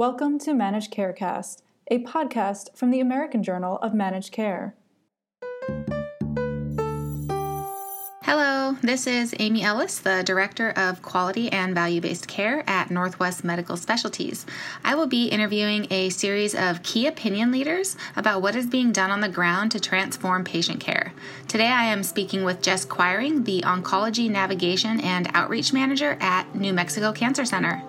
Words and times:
Welcome 0.00 0.38
to 0.38 0.54
Managed 0.54 0.94
Carecast, 0.94 1.60
a 1.90 2.02
podcast 2.02 2.74
from 2.74 2.90
the 2.90 3.00
American 3.00 3.42
Journal 3.42 3.76
of 3.82 3.92
Managed 3.92 4.32
Care. 4.32 4.74
Hello, 8.22 8.78
this 8.80 9.06
is 9.06 9.34
Amy 9.38 9.62
Ellis, 9.62 9.98
the 9.98 10.22
Director 10.24 10.70
of 10.70 11.02
Quality 11.02 11.52
and 11.52 11.74
Value 11.74 12.00
Based 12.00 12.26
Care 12.26 12.64
at 12.66 12.90
Northwest 12.90 13.44
Medical 13.44 13.76
Specialties. 13.76 14.46
I 14.82 14.94
will 14.94 15.06
be 15.06 15.26
interviewing 15.26 15.86
a 15.90 16.08
series 16.08 16.54
of 16.54 16.82
key 16.82 17.06
opinion 17.06 17.52
leaders 17.52 17.98
about 18.16 18.40
what 18.40 18.56
is 18.56 18.64
being 18.64 18.92
done 18.92 19.10
on 19.10 19.20
the 19.20 19.28
ground 19.28 19.70
to 19.72 19.80
transform 19.80 20.44
patient 20.44 20.80
care. 20.80 21.12
Today 21.46 21.68
I 21.68 21.84
am 21.84 22.04
speaking 22.04 22.42
with 22.42 22.62
Jess 22.62 22.86
Quiring, 22.86 23.44
the 23.44 23.60
Oncology 23.66 24.30
Navigation 24.30 24.98
and 25.00 25.30
Outreach 25.34 25.74
Manager 25.74 26.16
at 26.20 26.54
New 26.54 26.72
Mexico 26.72 27.12
Cancer 27.12 27.44
Center. 27.44 27.82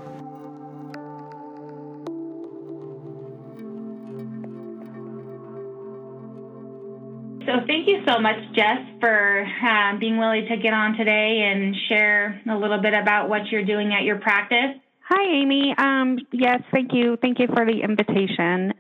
So 7.52 7.58
thank 7.68 7.86
you 7.86 8.02
so 8.08 8.18
much, 8.18 8.38
Jess, 8.56 8.80
for 9.02 9.46
um, 9.68 10.00
being 10.00 10.18
willing 10.18 10.48
to 10.48 10.56
get 10.56 10.74
on 10.74 10.96
today 10.96 11.52
and 11.52 11.76
share 11.90 12.42
a 12.50 12.56
little 12.56 12.82
bit 12.82 12.94
about 12.94 13.28
what 13.28 13.48
you're 13.52 13.66
doing 13.66 13.94
at 13.94 14.04
your 14.04 14.20
practice. 14.20 14.80
Hi, 15.10 15.42
Amy. 15.42 15.76
Um, 15.78 16.20
yes, 16.32 16.62
thank 16.72 16.94
you. 16.94 17.18
Thank 17.22 17.40
you 17.40 17.48
for 17.48 17.66
the 17.66 17.82
invitation. 17.84 18.74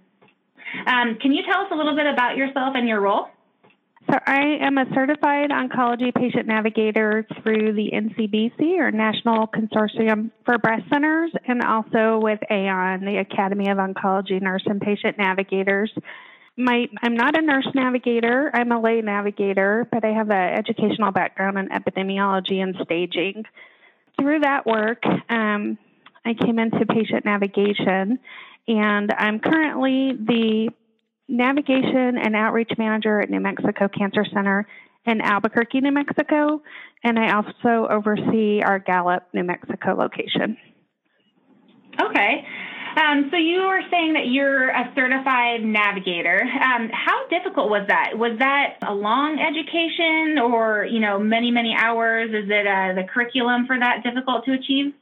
Um, 0.87 1.17
can 1.21 1.33
you 1.33 1.43
tell 1.43 1.65
us 1.65 1.67
a 1.71 1.75
little 1.75 1.97
bit 1.97 2.05
about 2.05 2.37
yourself 2.37 2.75
and 2.75 2.87
your 2.87 3.01
role? 3.01 3.27
So, 4.09 4.17
I 4.25 4.57
am 4.61 4.77
a 4.77 4.85
certified 4.95 5.49
oncology 5.49 6.13
patient 6.13 6.47
navigator 6.47 7.27
through 7.43 7.73
the 7.73 7.91
NCBC 7.93 8.79
or 8.79 8.91
National 8.91 9.47
Consortium 9.47 10.31
for 10.45 10.57
Breast 10.57 10.83
Centers 10.89 11.31
and 11.45 11.61
also 11.61 12.19
with 12.21 12.39
AON, 12.49 13.01
the 13.01 13.17
Academy 13.17 13.69
of 13.69 13.77
Oncology 13.77 14.41
Nurse 14.41 14.63
and 14.65 14.79
Patient 14.79 15.17
Navigators 15.17 15.91
my 16.63 16.87
I'm 17.01 17.15
not 17.15 17.37
a 17.37 17.41
nurse 17.41 17.67
navigator. 17.73 18.51
I'm 18.53 18.71
a 18.71 18.79
lay 18.79 19.01
navigator, 19.01 19.87
but 19.91 20.05
I 20.05 20.09
have 20.09 20.29
an 20.29 20.53
educational 20.53 21.11
background 21.11 21.57
in 21.57 21.69
epidemiology 21.69 22.61
and 22.61 22.75
staging. 22.83 23.43
Through 24.19 24.39
that 24.39 24.65
work, 24.65 25.03
um, 25.29 25.77
I 26.25 26.33
came 26.33 26.59
into 26.59 26.85
patient 26.85 27.25
navigation, 27.25 28.19
and 28.67 29.11
I'm 29.17 29.39
currently 29.39 30.13
the 30.13 30.69
navigation 31.27 32.17
and 32.17 32.35
outreach 32.35 32.71
manager 32.77 33.21
at 33.21 33.29
New 33.29 33.39
Mexico 33.39 33.87
Cancer 33.87 34.25
Center 34.33 34.67
in 35.05 35.21
Albuquerque, 35.21 35.81
New 35.81 35.91
Mexico, 35.91 36.61
and 37.03 37.17
I 37.17 37.33
also 37.33 37.87
oversee 37.89 38.61
our 38.61 38.79
Gallup, 38.79 39.23
New 39.33 39.43
Mexico 39.43 39.95
location. 39.95 40.57
Okay. 41.99 42.45
Um, 42.97 43.29
so 43.31 43.37
you 43.37 43.61
were 43.61 43.81
saying 43.89 44.13
that 44.13 44.27
you're 44.27 44.69
a 44.69 44.91
certified 44.95 45.63
navigator. 45.63 46.41
Um, 46.41 46.89
how 46.91 47.27
difficult 47.29 47.69
was 47.69 47.87
that? 47.87 48.17
Was 48.17 48.37
that 48.39 48.77
a 48.85 48.93
long 48.93 49.39
education, 49.39 50.39
or 50.39 50.85
you 50.85 50.99
know, 50.99 51.19
many 51.19 51.51
many 51.51 51.75
hours? 51.77 52.29
Is 52.29 52.49
it 52.49 52.67
uh, 52.67 52.93
the 52.93 53.07
curriculum 53.11 53.65
for 53.65 53.77
that 53.79 54.03
difficult 54.03 54.45
to 54.45 54.53
achieve? 54.53 54.93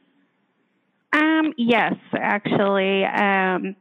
Um, 1.12 1.52
yes, 1.56 1.94
actually. 2.12 3.04
Um, 3.04 3.76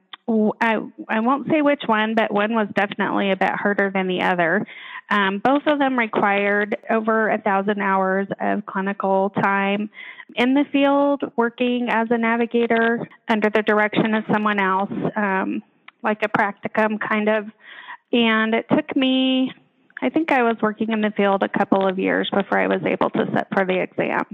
I, 0.61 0.77
I 1.07 1.19
won't 1.21 1.47
say 1.49 1.61
which 1.61 1.83
one, 1.87 2.13
but 2.15 2.31
one 2.31 2.53
was 2.53 2.67
definitely 2.75 3.31
a 3.31 3.35
bit 3.35 3.49
harder 3.49 3.91
than 3.91 4.07
the 4.07 4.21
other. 4.21 4.65
Um, 5.09 5.41
both 5.43 5.63
of 5.65 5.79
them 5.79 5.97
required 5.97 6.77
over 6.89 7.29
a 7.29 7.41
thousand 7.41 7.81
hours 7.81 8.27
of 8.39 8.65
clinical 8.65 9.31
time 9.31 9.89
in 10.35 10.53
the 10.53 10.65
field, 10.71 11.23
working 11.35 11.87
as 11.89 12.07
a 12.11 12.17
navigator 12.17 13.07
under 13.27 13.49
the 13.49 13.61
direction 13.63 14.13
of 14.13 14.23
someone 14.31 14.59
else, 14.59 14.91
um, 15.15 15.63
like 16.03 16.23
a 16.23 16.29
practicum 16.29 16.99
kind 16.99 17.29
of. 17.29 17.45
And 18.11 18.55
it 18.55 18.65
took 18.69 18.95
me, 18.95 19.51
I 20.01 20.09
think 20.09 20.31
I 20.31 20.43
was 20.43 20.57
working 20.61 20.91
in 20.91 21.01
the 21.01 21.11
field 21.11 21.43
a 21.43 21.49
couple 21.49 21.87
of 21.87 21.99
years 21.99 22.29
before 22.33 22.59
I 22.59 22.67
was 22.67 22.81
able 22.85 23.09
to 23.11 23.25
sit 23.33 23.47
for 23.53 23.65
the 23.65 23.81
exam 23.81 24.25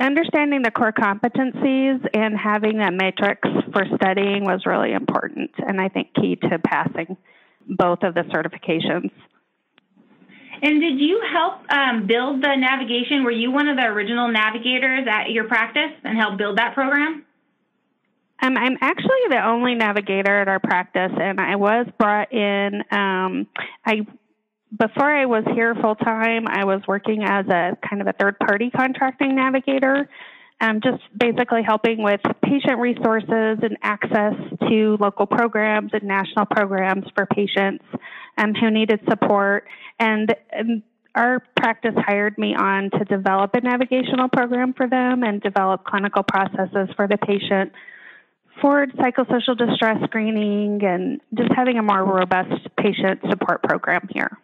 understanding 0.00 0.62
the 0.62 0.70
core 0.70 0.92
competencies 0.92 2.04
and 2.14 2.36
having 2.36 2.80
a 2.80 2.90
matrix 2.90 3.46
for 3.72 3.84
studying 3.96 4.44
was 4.44 4.64
really 4.64 4.92
important 4.92 5.50
and 5.58 5.80
I 5.80 5.88
think 5.88 6.14
key 6.14 6.36
to 6.36 6.58
passing 6.58 7.16
both 7.68 8.02
of 8.02 8.14
the 8.14 8.22
certifications. 8.22 9.10
And 10.62 10.80
did 10.80 11.00
you 11.00 11.22
help 11.32 11.72
um, 11.72 12.06
build 12.06 12.42
the 12.42 12.54
navigation? 12.54 13.24
Were 13.24 13.30
you 13.30 13.50
one 13.50 13.68
of 13.68 13.76
the 13.76 13.84
original 13.84 14.28
navigators 14.28 15.06
at 15.10 15.30
your 15.30 15.44
practice 15.44 15.92
and 16.04 16.18
help 16.18 16.36
build 16.36 16.58
that 16.58 16.74
program? 16.74 17.24
Um, 18.42 18.56
I'm 18.56 18.76
actually 18.80 19.28
the 19.28 19.46
only 19.46 19.74
navigator 19.74 20.40
at 20.40 20.48
our 20.48 20.60
practice, 20.60 21.12
and 21.20 21.40
I 21.40 21.56
was 21.56 21.86
brought 21.98 22.32
in. 22.32 22.82
Um, 22.90 23.46
I 23.84 24.06
before 24.78 25.10
I 25.10 25.26
was 25.26 25.44
here 25.54 25.74
full 25.74 25.96
time, 25.96 26.46
I 26.46 26.64
was 26.64 26.80
working 26.86 27.24
as 27.24 27.46
a 27.48 27.76
kind 27.86 28.00
of 28.00 28.06
a 28.06 28.12
third 28.12 28.38
party 28.38 28.70
contracting 28.70 29.34
navigator, 29.34 30.08
um, 30.60 30.80
just 30.80 31.02
basically 31.16 31.62
helping 31.66 32.02
with 32.02 32.20
patient 32.42 32.78
resources 32.78 33.58
and 33.62 33.76
access 33.82 34.34
to 34.68 34.96
local 35.00 35.26
programs 35.26 35.90
and 35.92 36.04
national 36.04 36.46
programs 36.46 37.04
for 37.14 37.26
patients 37.26 37.84
um, 38.38 38.54
who 38.54 38.70
needed 38.70 39.00
support. 39.08 39.64
And, 39.98 40.34
and 40.50 40.82
our 41.14 41.42
practice 41.56 41.94
hired 41.96 42.38
me 42.38 42.54
on 42.54 42.90
to 42.90 43.04
develop 43.04 43.54
a 43.54 43.60
navigational 43.60 44.28
program 44.28 44.74
for 44.74 44.88
them 44.88 45.22
and 45.22 45.40
develop 45.40 45.84
clinical 45.84 46.22
processes 46.22 46.88
for 46.96 47.08
the 47.08 47.18
patient 47.18 47.72
for 48.60 48.86
psychosocial 48.86 49.56
distress 49.56 49.96
screening 50.04 50.82
and 50.84 51.20
just 51.34 51.50
having 51.54 51.78
a 51.78 51.82
more 51.82 52.04
robust 52.04 52.68
patient 52.76 53.20
support 53.28 53.62
program 53.62 54.08
here. 54.12 54.36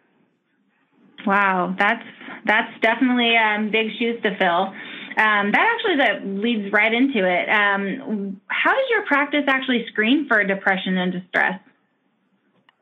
Wow, 1.25 1.75
that's 1.77 2.03
that's 2.45 2.71
definitely 2.81 3.35
um, 3.35 3.69
big 3.69 3.87
shoes 3.99 4.21
to 4.23 4.37
fill. 4.37 4.73
Um, 5.17 5.51
that 5.51 5.75
actually 5.75 5.97
that 5.97 6.25
leads 6.25 6.71
right 6.71 6.93
into 6.93 7.27
it. 7.27 7.49
Um, 7.49 8.39
how 8.47 8.71
does 8.71 8.85
your 8.89 9.05
practice 9.05 9.43
actually 9.47 9.85
screen 9.91 10.27
for 10.27 10.43
depression 10.43 10.97
and 10.97 11.11
distress? 11.11 11.59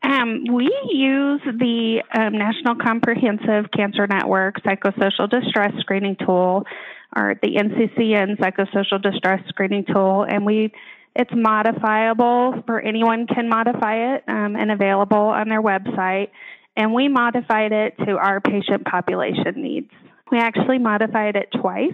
Um, 0.06 0.46
we 0.54 0.72
use 0.92 1.42
the 1.46 2.04
um, 2.14 2.38
National 2.38 2.76
Comprehensive 2.76 3.72
Cancer 3.76 4.06
Network 4.08 4.62
Psychosocial 4.62 5.30
Distress 5.30 5.74
Screening 5.80 6.16
Tool, 6.24 6.64
or 7.16 7.36
the 7.42 7.56
NCCN 7.56 8.38
Psychosocial 8.38 9.02
Distress 9.02 9.42
Screening 9.50 9.86
Tool, 9.92 10.26
and 10.30 10.46
we 10.46 10.72
it's 11.16 11.32
modifiable 11.34 12.62
for 12.66 12.82
anyone 12.82 13.26
can 13.26 13.48
modify 13.48 14.16
it 14.16 14.24
um, 14.28 14.58
and 14.58 14.70
available 14.70 15.18
on 15.18 15.48
their 15.48 15.62
website 15.62 16.28
and 16.78 16.94
we 16.94 17.08
modified 17.08 17.72
it 17.72 17.98
to 18.06 18.18
our 18.18 18.42
patient 18.42 18.86
population 18.86 19.54
needs. 19.56 19.92
We 20.32 20.40
actually 20.40 20.80
modified 20.80 21.36
it 21.36 21.50
twice. 21.60 21.94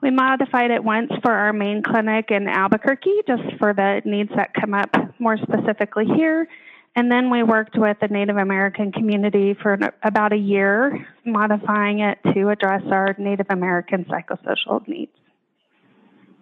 We 0.00 0.10
modified 0.10 0.70
it 0.70 0.82
once 0.82 1.10
for 1.22 1.30
our 1.30 1.52
main 1.52 1.82
clinic 1.82 2.30
in 2.30 2.48
Albuquerque, 2.48 3.22
just 3.26 3.42
for 3.58 3.74
the 3.74 4.00
needs 4.06 4.30
that 4.34 4.54
come 4.54 4.72
up 4.72 4.90
more 5.18 5.36
specifically 5.36 6.06
here. 6.16 6.48
And 6.96 7.10
then 7.10 7.30
we 7.30 7.42
worked 7.42 7.78
with 7.78 7.98
the 8.00 8.08
Native 8.08 8.36
American 8.36 8.90
community 8.90 9.54
for 9.54 9.78
about 10.02 10.32
a 10.32 10.36
year, 10.36 11.06
modifying 11.24 12.00
it 12.00 12.18
to 12.34 12.48
address 12.48 12.82
our 12.90 13.14
Native 13.16 13.46
American 13.48 14.04
psychosocial 14.06 14.86
needs. 14.88 15.12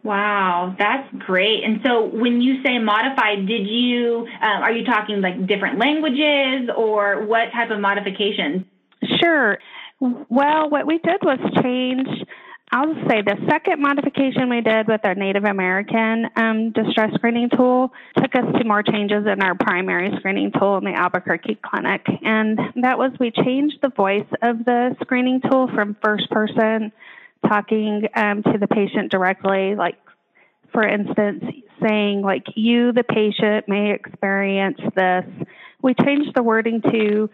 Wow, 0.03 0.75
that's 0.79 1.13
great. 1.19 1.65
And 1.65 1.81
so 1.85 2.07
when 2.07 2.41
you 2.41 2.63
say 2.63 2.79
modified, 2.79 3.47
did 3.47 3.67
you, 3.67 4.27
uh, 4.41 4.47
are 4.47 4.73
you 4.73 4.87
talking 4.87 5.21
like 5.21 5.47
different 5.47 5.79
languages 5.79 6.71
or 6.75 7.27
what 7.27 7.53
type 7.53 7.71
of 7.71 7.79
modifications? 7.81 8.65
Sure. 9.21 9.59
Well, 10.01 10.71
what 10.71 10.87
we 10.87 10.99
did 10.99 11.23
was 11.23 11.39
change, 11.63 12.09
I'll 12.71 12.95
say 13.09 13.23
the 13.23 13.37
second 13.49 13.81
modification 13.81 14.51
we 14.51 14.61
did 14.61 14.89
with 14.89 15.01
our 15.05 15.15
Native 15.15 15.45
American 15.45 16.27
um, 16.37 16.71
distress 16.73 17.15
screening 17.15 17.49
tool 17.57 17.91
took 18.17 18.35
us 18.35 18.45
to 18.59 18.65
more 18.65 18.83
changes 18.83 19.27
in 19.27 19.43
our 19.43 19.55
primary 19.55 20.11
screening 20.19 20.53
tool 20.53 20.77
in 20.77 20.85
the 20.85 20.93
Albuquerque 20.93 21.59
clinic. 21.63 22.03
And 22.23 22.59
that 22.83 22.99
was 22.99 23.13
we 23.19 23.31
changed 23.31 23.79
the 23.83 23.89
voice 23.89 24.29
of 24.43 24.67
the 24.67 24.95
screening 25.01 25.41
tool 25.41 25.69
from 25.75 25.97
first 26.05 26.29
person 26.31 26.93
talking 27.47 28.07
um, 28.15 28.43
to 28.43 28.59
the 28.59 28.67
patient 28.67 29.11
directly, 29.11 29.75
like 29.75 29.97
for 30.71 30.87
instance, 30.87 31.45
saying 31.83 32.21
like 32.21 32.45
you, 32.55 32.93
the 32.93 33.05
patient, 33.05 33.67
may 33.67 33.93
experience 33.95 34.81
this. 34.95 35.25
We 35.81 35.95
changed 35.95 36.33
the 36.35 36.43
wording 36.43 36.83
to 36.83 37.31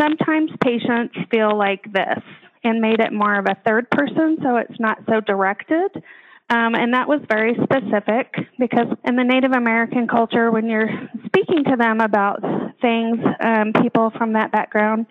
sometimes 0.00 0.50
patients 0.64 1.14
feel 1.30 1.56
like 1.56 1.92
this 1.92 2.22
and 2.64 2.80
made 2.80 3.00
it 3.00 3.12
more 3.12 3.38
of 3.38 3.46
a 3.46 3.56
third 3.66 3.90
person 3.90 4.38
so 4.42 4.56
it's 4.56 4.78
not 4.80 4.98
so 5.08 5.20
directed. 5.20 6.02
Um, 6.50 6.74
and 6.74 6.94
that 6.94 7.08
was 7.08 7.20
very 7.28 7.54
specific 7.62 8.34
because 8.58 8.86
in 9.04 9.16
the 9.16 9.24
Native 9.24 9.52
American 9.52 10.08
culture, 10.08 10.50
when 10.50 10.66
you're 10.68 10.88
speaking 11.26 11.64
to 11.64 11.76
them 11.76 12.00
about 12.00 12.40
things, 12.80 13.18
um, 13.40 13.72
people 13.82 14.10
from 14.16 14.32
that 14.32 14.50
background, 14.50 15.06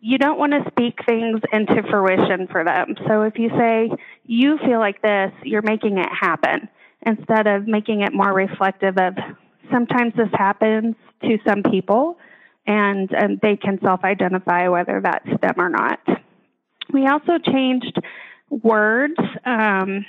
you 0.00 0.18
don't 0.18 0.38
want 0.38 0.52
to 0.52 0.68
speak 0.72 0.98
things 1.06 1.40
into 1.52 1.82
fruition 1.88 2.48
for 2.50 2.64
them. 2.64 2.96
So 3.06 3.22
if 3.22 3.38
you 3.38 3.50
say, 3.50 3.90
you 4.26 4.58
feel 4.58 4.80
like 4.80 5.00
this, 5.02 5.30
you're 5.44 5.62
making 5.62 5.98
it 5.98 6.08
happen. 6.10 6.68
instead 7.06 7.46
of 7.46 7.66
making 7.66 8.02
it 8.02 8.12
more 8.12 8.32
reflective 8.32 8.98
of 8.98 9.14
sometimes 9.72 10.12
this 10.16 10.28
happens 10.32 10.94
to 11.22 11.38
some 11.46 11.62
people 11.62 12.18
and, 12.66 13.10
and 13.12 13.40
they 13.40 13.56
can 13.56 13.78
self 13.82 14.00
identify 14.04 14.68
whether 14.68 15.00
that's 15.02 15.40
them 15.40 15.54
or 15.58 15.68
not. 15.68 16.00
We 16.92 17.06
also 17.06 17.38
changed 17.38 17.98
words 18.50 19.18
um, 19.44 20.04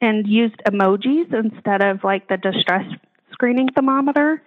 and 0.00 0.26
used 0.26 0.60
emojis 0.66 1.32
instead 1.34 1.82
of 1.82 2.04
like 2.04 2.28
the 2.28 2.36
distress 2.36 2.84
screening 3.32 3.68
thermometer 3.74 4.42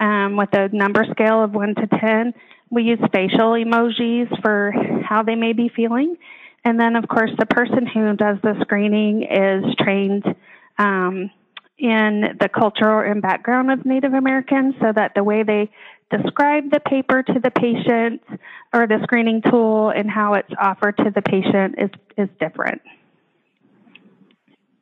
um, 0.00 0.36
with 0.36 0.50
a 0.52 0.68
number 0.68 1.04
scale 1.10 1.42
of 1.42 1.52
1 1.52 1.74
to 1.76 1.86
10. 1.86 2.34
We 2.70 2.84
use 2.84 3.00
facial 3.12 3.52
emojis 3.52 4.40
for 4.42 4.72
how 5.04 5.22
they 5.22 5.34
may 5.34 5.52
be 5.52 5.70
feeling. 5.74 6.16
And 6.64 6.78
then, 6.78 6.96
of 6.96 7.08
course, 7.08 7.30
the 7.38 7.46
person 7.46 7.86
who 7.86 8.14
does 8.16 8.38
the 8.42 8.54
screening 8.62 9.24
is 9.24 9.74
trained 9.78 10.24
um, 10.78 11.30
in 11.78 12.36
the 12.40 12.48
culture 12.48 13.02
and 13.02 13.20
background 13.20 13.70
of 13.70 13.84
Native 13.84 14.14
Americans 14.14 14.74
so 14.80 14.92
that 14.94 15.12
the 15.14 15.24
way 15.24 15.42
they 15.42 15.70
describe 16.16 16.70
the 16.70 16.80
paper 16.80 17.22
to 17.22 17.40
the 17.42 17.50
patient 17.50 18.22
or 18.72 18.86
the 18.86 19.00
screening 19.04 19.42
tool 19.42 19.90
and 19.90 20.10
how 20.10 20.34
it's 20.34 20.52
offered 20.60 20.96
to 20.98 21.10
the 21.14 21.22
patient 21.22 21.76
is, 21.78 21.90
is 22.16 22.28
different. 22.38 22.82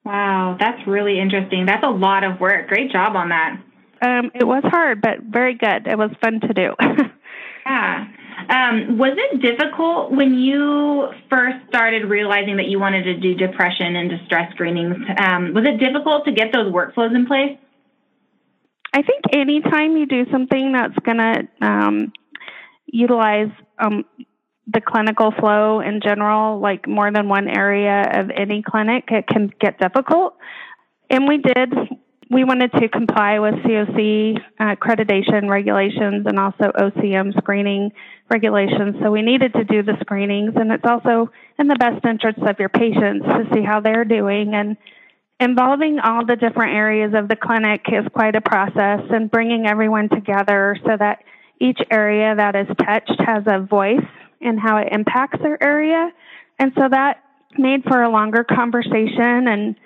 Wow, 0.04 0.56
that's 0.58 0.86
really 0.86 1.20
interesting. 1.20 1.66
That's 1.66 1.84
a 1.84 1.90
lot 1.90 2.24
of 2.24 2.40
work. 2.40 2.68
Great 2.68 2.90
job 2.90 3.16
on 3.16 3.28
that. 3.28 3.60
Um, 4.02 4.30
it 4.34 4.44
was 4.44 4.62
hard, 4.64 5.00
but 5.02 5.20
very 5.22 5.54
good. 5.54 5.86
It 5.86 5.98
was 5.98 6.10
fun 6.22 6.40
to 6.40 6.54
do. 6.54 6.74
yeah. 7.66 8.08
Um, 8.48 8.98
was 8.98 9.12
it 9.16 9.42
difficult 9.42 10.10
when 10.10 10.34
you 10.34 11.08
first 11.28 11.58
started 11.68 12.06
realizing 12.06 12.56
that 12.56 12.66
you 12.66 12.80
wanted 12.80 13.04
to 13.04 13.16
do 13.18 13.34
depression 13.34 13.96
and 13.96 14.08
distress 14.08 14.50
screenings? 14.54 14.96
Um, 15.18 15.52
was 15.52 15.64
it 15.66 15.78
difficult 15.78 16.24
to 16.24 16.32
get 16.32 16.52
those 16.52 16.72
workflows 16.72 17.14
in 17.14 17.26
place? 17.26 17.58
I 18.92 19.02
think 19.02 19.22
anytime 19.32 19.96
you 19.96 20.06
do 20.06 20.26
something 20.30 20.72
that's 20.72 20.98
going 21.04 21.18
to 21.18 21.48
um, 21.60 22.12
utilize 22.86 23.50
um, 23.78 24.04
the 24.66 24.80
clinical 24.80 25.32
flow 25.38 25.80
in 25.80 26.00
general, 26.02 26.60
like 26.60 26.88
more 26.88 27.12
than 27.12 27.28
one 27.28 27.48
area 27.48 28.10
of 28.14 28.30
any 28.30 28.62
clinic, 28.62 29.04
it 29.10 29.26
can 29.26 29.52
get 29.60 29.78
difficult. 29.78 30.36
And 31.08 31.26
we 31.26 31.38
did 31.38 31.72
we 32.30 32.44
wanted 32.44 32.70
to 32.74 32.88
comply 32.88 33.40
with 33.40 33.54
COC 33.54 34.38
uh, 34.60 34.76
accreditation 34.76 35.50
regulations 35.50 36.24
and 36.26 36.38
also 36.38 36.70
OCM 36.78 37.36
screening 37.38 37.90
regulations. 38.30 38.94
So 39.02 39.10
we 39.10 39.22
needed 39.22 39.52
to 39.54 39.64
do 39.64 39.82
the 39.82 39.96
screenings, 40.00 40.52
and 40.54 40.70
it's 40.70 40.84
also 40.86 41.32
in 41.58 41.66
the 41.66 41.74
best 41.74 42.04
interest 42.04 42.38
of 42.38 42.56
your 42.60 42.68
patients 42.68 43.26
to 43.26 43.48
see 43.52 43.62
how 43.62 43.80
they're 43.80 44.04
doing. 44.04 44.54
And 44.54 44.76
involving 45.40 45.98
all 45.98 46.24
the 46.24 46.36
different 46.36 46.74
areas 46.74 47.12
of 47.14 47.28
the 47.28 47.36
clinic 47.36 47.86
is 47.88 48.06
quite 48.12 48.36
a 48.36 48.40
process, 48.40 49.00
and 49.10 49.30
bringing 49.30 49.66
everyone 49.66 50.08
together 50.08 50.76
so 50.84 50.96
that 50.98 51.24
each 51.58 51.80
area 51.90 52.34
that 52.36 52.54
is 52.54 52.66
touched 52.78 53.20
has 53.20 53.44
a 53.46 53.60
voice 53.60 54.06
in 54.40 54.58
how 54.58 54.76
it 54.76 54.88
impacts 54.92 55.38
their 55.42 55.62
area. 55.62 56.10
And 56.58 56.72
so 56.78 56.88
that 56.88 57.22
made 57.58 57.82
for 57.84 58.02
a 58.02 58.10
longer 58.10 58.44
conversation 58.44 59.48
and 59.48 59.76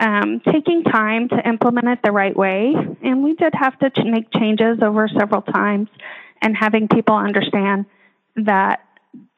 um, 0.00 0.40
taking 0.52 0.82
time 0.84 1.28
to 1.28 1.48
implement 1.48 1.86
it 1.88 1.98
the 2.04 2.12
right 2.12 2.36
way. 2.36 2.74
And 3.02 3.22
we 3.22 3.34
did 3.34 3.54
have 3.54 3.78
to 3.78 3.90
ch- 3.90 4.04
make 4.04 4.32
changes 4.32 4.78
over 4.82 5.08
several 5.08 5.42
times 5.42 5.88
and 6.42 6.56
having 6.56 6.88
people 6.88 7.16
understand 7.16 7.86
that 8.36 8.80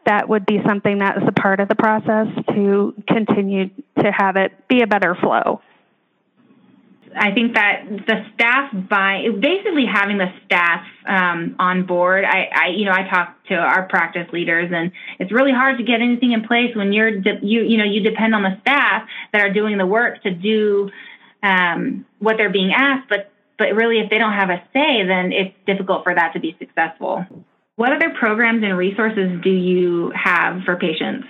that 0.06 0.28
would 0.28 0.46
be 0.46 0.60
something 0.66 1.00
that 1.00 1.18
is 1.18 1.24
a 1.26 1.32
part 1.32 1.60
of 1.60 1.68
the 1.68 1.74
process 1.74 2.28
to 2.54 2.94
continue 3.08 3.68
to 3.98 4.12
have 4.12 4.36
it 4.36 4.52
be 4.68 4.82
a 4.82 4.86
better 4.86 5.14
flow. 5.14 5.60
I 7.18 7.32
think 7.32 7.54
that 7.54 7.84
the 8.06 8.26
staff 8.34 8.70
by 8.88 9.24
basically 9.40 9.86
having 9.86 10.18
the 10.18 10.32
staff 10.44 10.84
um, 11.06 11.56
on 11.58 11.86
board. 11.86 12.24
I, 12.24 12.48
I, 12.52 12.68
you 12.68 12.84
know, 12.84 12.92
I 12.92 13.08
talk 13.08 13.44
to 13.46 13.54
our 13.54 13.88
practice 13.88 14.26
leaders, 14.32 14.70
and 14.74 14.92
it's 15.18 15.32
really 15.32 15.52
hard 15.52 15.78
to 15.78 15.84
get 15.84 16.00
anything 16.00 16.32
in 16.32 16.46
place 16.46 16.74
when 16.76 16.92
you're, 16.92 17.20
de- 17.20 17.40
you, 17.42 17.62
you 17.62 17.78
know, 17.78 17.84
you 17.84 18.00
depend 18.00 18.34
on 18.34 18.42
the 18.42 18.58
staff 18.60 19.08
that 19.32 19.40
are 19.40 19.52
doing 19.52 19.78
the 19.78 19.86
work 19.86 20.22
to 20.24 20.30
do 20.30 20.90
um, 21.42 22.04
what 22.18 22.36
they're 22.36 22.52
being 22.52 22.72
asked. 22.76 23.08
But, 23.08 23.32
but 23.58 23.74
really, 23.74 24.00
if 24.00 24.10
they 24.10 24.18
don't 24.18 24.34
have 24.34 24.50
a 24.50 24.62
say, 24.72 25.06
then 25.06 25.32
it's 25.32 25.54
difficult 25.66 26.04
for 26.04 26.14
that 26.14 26.32
to 26.34 26.40
be 26.40 26.56
successful. 26.58 27.24
What 27.76 27.92
other 27.92 28.14
programs 28.18 28.62
and 28.64 28.76
resources 28.76 29.40
do 29.42 29.50
you 29.50 30.12
have 30.14 30.62
for 30.64 30.76
patients? 30.76 31.26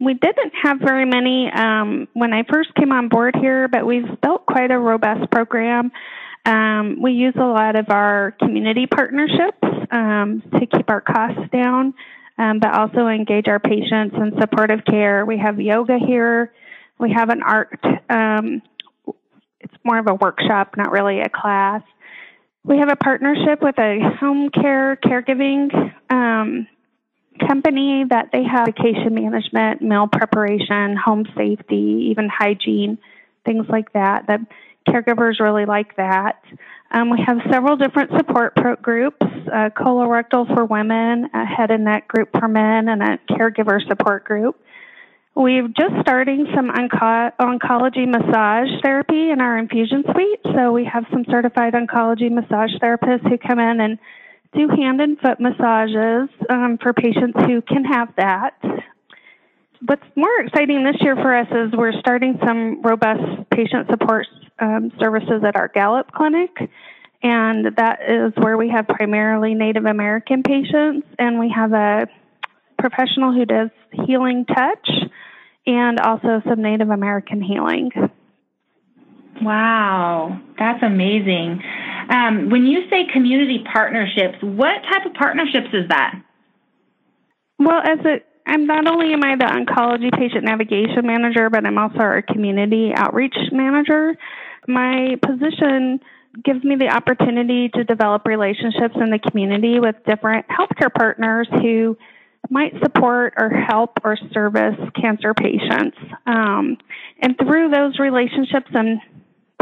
We 0.00 0.14
didn't 0.14 0.52
have 0.62 0.78
very 0.78 1.04
many 1.04 1.50
um, 1.50 2.06
when 2.12 2.32
I 2.32 2.44
first 2.50 2.72
came 2.74 2.92
on 2.92 3.08
board 3.08 3.34
here, 3.40 3.66
but 3.66 3.84
we've 3.84 4.20
built 4.20 4.46
quite 4.46 4.70
a 4.70 4.78
robust 4.78 5.30
program. 5.30 5.90
Um, 6.46 6.98
we 7.02 7.12
use 7.12 7.34
a 7.36 7.44
lot 7.44 7.74
of 7.74 7.90
our 7.90 8.34
community 8.40 8.86
partnerships 8.86 9.66
um, 9.90 10.42
to 10.54 10.66
keep 10.66 10.88
our 10.88 11.00
costs 11.00 11.50
down, 11.52 11.94
um, 12.38 12.60
but 12.60 12.72
also 12.72 13.08
engage 13.08 13.48
our 13.48 13.58
patients 13.58 14.14
in 14.16 14.32
supportive 14.40 14.84
care. 14.84 15.26
We 15.26 15.38
have 15.38 15.60
yoga 15.60 15.98
here. 15.98 16.52
We 16.98 17.12
have 17.12 17.30
an 17.30 17.42
art. 17.42 17.80
Um, 18.08 18.62
it's 19.60 19.74
more 19.84 19.98
of 19.98 20.06
a 20.06 20.14
workshop, 20.14 20.76
not 20.76 20.92
really 20.92 21.20
a 21.20 21.28
class. 21.28 21.82
We 22.64 22.78
have 22.78 22.88
a 22.88 22.96
partnership 22.96 23.62
with 23.62 23.78
a 23.78 23.98
home 24.20 24.50
care 24.50 24.96
caregiving 24.96 25.70
um, 26.10 26.68
company 27.46 28.04
that 28.10 28.30
they 28.32 28.42
have 28.44 28.66
vacation 28.66 29.14
management, 29.14 29.82
meal 29.82 30.08
preparation, 30.10 30.96
home 30.96 31.24
safety, 31.36 32.08
even 32.10 32.28
hygiene, 32.28 32.98
things 33.44 33.66
like 33.68 33.92
that. 33.92 34.26
The 34.26 34.46
caregivers 34.88 35.40
really 35.40 35.66
like 35.66 35.96
that. 35.96 36.42
Um, 36.90 37.10
we 37.10 37.22
have 37.26 37.38
several 37.50 37.76
different 37.76 38.10
support 38.16 38.54
groups 38.82 39.20
uh, 39.22 39.70
colorectal 39.76 40.46
for 40.54 40.64
women, 40.64 41.28
a 41.34 41.44
head 41.44 41.70
and 41.70 41.84
neck 41.84 42.08
group 42.08 42.30
for 42.38 42.48
men, 42.48 42.88
and 42.88 43.02
a 43.02 43.18
caregiver 43.30 43.86
support 43.86 44.24
group. 44.24 44.58
We're 45.34 45.68
just 45.68 45.94
starting 46.00 46.46
some 46.54 46.68
onco- 46.70 47.32
oncology 47.40 48.08
massage 48.08 48.68
therapy 48.82 49.30
in 49.30 49.40
our 49.40 49.56
infusion 49.56 50.02
suite. 50.12 50.40
So 50.56 50.72
we 50.72 50.84
have 50.84 51.04
some 51.12 51.24
certified 51.30 51.74
oncology 51.74 52.30
massage 52.30 52.74
therapists 52.82 53.28
who 53.28 53.38
come 53.38 53.60
in 53.60 53.80
and 53.80 53.98
do 54.54 54.68
hand 54.68 55.00
and 55.00 55.18
foot 55.18 55.40
massages 55.40 56.28
um, 56.48 56.78
for 56.82 56.92
patients 56.92 57.38
who 57.46 57.62
can 57.62 57.84
have 57.84 58.08
that. 58.16 58.54
What's 59.84 60.02
more 60.16 60.40
exciting 60.40 60.84
this 60.84 60.96
year 61.00 61.14
for 61.14 61.36
us 61.36 61.46
is 61.50 61.72
we're 61.76 61.98
starting 62.00 62.38
some 62.44 62.82
robust 62.82 63.48
patient 63.50 63.88
support 63.90 64.26
um, 64.58 64.90
services 64.98 65.42
at 65.46 65.54
our 65.54 65.68
Gallup 65.68 66.10
clinic, 66.12 66.50
and 67.22 67.76
that 67.76 68.00
is 68.08 68.32
where 68.36 68.56
we 68.56 68.70
have 68.70 68.88
primarily 68.88 69.54
Native 69.54 69.84
American 69.84 70.42
patients, 70.42 71.06
and 71.18 71.38
we 71.38 71.52
have 71.54 71.72
a 71.72 72.08
professional 72.78 73.32
who 73.32 73.44
does 73.44 73.70
healing 74.06 74.44
touch 74.46 74.88
and 75.66 76.00
also 76.00 76.42
some 76.48 76.62
Native 76.62 76.90
American 76.90 77.42
healing. 77.42 77.90
Wow, 79.42 80.40
that's 80.58 80.82
amazing. 80.82 81.62
Um, 82.10 82.50
when 82.50 82.66
you 82.66 82.88
say 82.90 83.06
community 83.12 83.64
partnerships, 83.70 84.38
what 84.40 84.82
type 84.90 85.06
of 85.06 85.14
partnerships 85.14 85.68
is 85.72 85.88
that? 85.88 86.20
Well, 87.58 87.80
as 87.84 87.98
a 88.04 88.20
I'm 88.48 88.66
not 88.66 88.86
only 88.86 89.12
am 89.12 89.22
I 89.22 89.36
the 89.36 89.44
oncology 89.44 90.10
patient 90.10 90.44
navigation 90.44 91.06
manager, 91.06 91.50
but 91.50 91.66
I'm 91.66 91.76
also 91.76 91.98
our 91.98 92.22
community 92.22 92.92
outreach 92.94 93.36
manager. 93.52 94.16
My 94.66 95.16
position 95.22 96.00
gives 96.44 96.64
me 96.64 96.76
the 96.76 96.88
opportunity 96.88 97.68
to 97.74 97.84
develop 97.84 98.26
relationships 98.26 98.94
in 98.96 99.10
the 99.10 99.18
community 99.18 99.80
with 99.80 99.96
different 100.06 100.46
healthcare 100.48 100.92
partners 100.92 101.46
who 101.60 101.98
might 102.48 102.72
support 102.82 103.34
or 103.36 103.50
help 103.50 103.98
or 104.02 104.16
service 104.32 104.78
cancer 104.98 105.34
patients. 105.34 105.96
Um, 106.26 106.78
and 107.20 107.36
through 107.36 107.68
those 107.70 107.98
relationships 107.98 108.68
and 108.72 109.00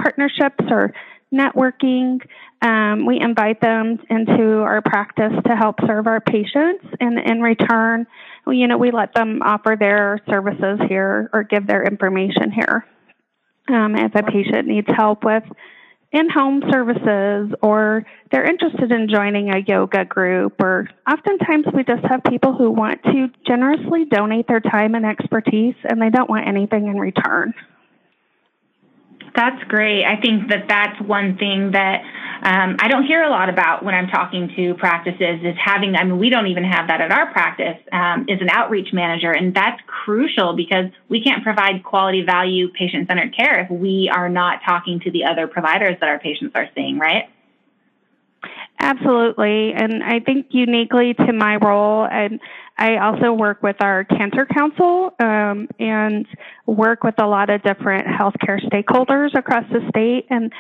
partnerships 0.07 0.65
or 0.71 0.93
networking. 1.35 2.21
Um, 2.63 3.07
we 3.07 3.19
invite 3.21 3.61
them 3.61 3.99
into 4.09 4.61
our 4.61 4.81
practice 4.83 5.33
to 5.47 5.57
help 5.57 5.77
serve 5.85 6.07
our 6.07 6.21
patients, 6.21 6.85
and 7.01 7.19
in 7.19 7.43
return, 7.43 8.07
you 8.47 8.69
know, 8.69 8.79
we 8.79 8.93
let 8.93 9.15
them 9.15 9.43
offer 9.43 9.77
their 9.79 10.21
services 10.31 10.79
here 10.89 11.29
or 11.33 11.43
give 11.43 11.67
their 11.67 11.83
information 11.83 12.53
here. 12.53 12.87
Um, 13.69 13.97
if 13.97 14.15
a 14.15 14.23
patient 14.23 14.69
needs 14.69 14.87
help 14.97 15.25
with 15.25 15.43
in-home 16.13 16.63
services 16.71 17.53
or 17.63 18.07
they're 18.31 18.49
interested 18.49 18.93
in 18.93 19.09
joining 19.13 19.53
a 19.53 19.59
yoga 19.67 20.05
group 20.05 20.55
or 20.63 20.89
oftentimes 21.11 21.67
we 21.75 21.83
just 21.83 22.05
have 22.05 22.23
people 22.31 22.55
who 22.55 22.71
want 22.71 23.03
to 23.03 23.27
generously 23.45 24.05
donate 24.05 24.47
their 24.47 24.61
time 24.61 24.95
and 24.95 25.05
expertise 25.05 25.75
and 25.91 26.01
they 26.01 26.09
don't 26.09 26.31
want 26.31 26.47
anything 26.47 26.87
in 26.87 26.97
return 26.97 27.53
that's 29.37 29.63
great. 29.65 30.05
I 30.05 30.21
think 30.21 30.49
that 30.49 30.67
that's 30.69 31.01
one 31.01 31.37
thing 31.37 31.73
that 31.73 32.03
um, 32.43 32.77
I 32.81 32.89
don't 32.89 33.05
hear 33.05 33.23
a 33.23 33.31
lot 33.31 33.49
about 33.49 33.85
when 33.85 33.95
I'm 33.95 34.09
talking 34.09 34.53
to 34.57 34.75
practices 34.75 35.41
is 35.43 35.55
having, 35.63 35.97
I 35.97 36.05
mean, 36.05 36.19
we 36.19 36.31
don't 36.31 36.47
even 36.47 36.65
have 36.65 36.89
that 36.89 37.01
at 37.01 37.11
our 37.11 37.33
practice, 37.33 37.77
um, 37.93 38.27
is 38.29 38.41
an 38.41 38.49
outreach 38.51 38.93
manager. 38.93 39.31
And 39.31 39.55
that's 39.55 39.81
crucial 39.87 40.55
because 40.55 40.87
we 41.09 41.23
can't 41.23 41.43
provide 41.43 41.83
quality 41.85 42.23
value 42.23 42.69
patient 42.73 43.09
centered 43.09 43.35
care 43.37 43.61
if 43.61 43.71
we 43.71 44.11
are 44.15 44.29
not 44.29 44.61
talking 44.65 45.01
to 45.01 45.11
the 45.11 45.25
other 45.25 45.47
providers 45.47 45.97
that 46.01 46.09
our 46.09 46.19
patients 46.19 46.53
are 46.55 46.69
seeing, 46.75 46.99
right? 46.99 47.29
Absolutely. 48.79 49.73
And 49.73 50.05
I 50.05 50.21
think 50.21 50.49
uniquely 50.51 51.15
to 51.15 51.33
my 51.33 51.57
role, 51.57 52.07
and 52.07 52.41
I 52.79 52.99
also 52.99 53.33
work 53.33 53.63
with 53.63 53.77
our 53.81 54.05
Cancer 54.05 54.47
Council 54.47 55.11
um, 55.19 55.69
and 55.79 56.27
work 56.67 57.05
with 57.05 57.15
a 57.19 57.27
lot 57.27 57.49
of 57.49 57.63
different 57.63 58.07
healthcare 58.07 58.61
stakeholders 58.69 59.35
across 59.35 59.65
the 59.73 59.81
state. 59.89 60.27
And 60.29 60.53